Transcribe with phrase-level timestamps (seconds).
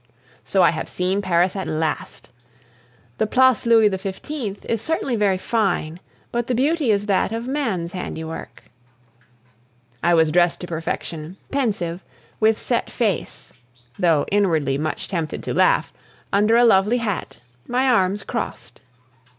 [0.43, 2.31] So I have seen Paris at last!
[3.19, 4.65] The Place Louis XV.
[4.65, 5.99] is certainly very fine,
[6.31, 8.63] but the beauty is that of man's handiwork.
[10.01, 12.03] I was dressed to perfection, pensive,
[12.39, 13.53] with set face
[13.99, 15.93] (though inwardly much tempted to laugh),
[16.33, 17.37] under a lovely hat,
[17.67, 18.81] my arms crossed.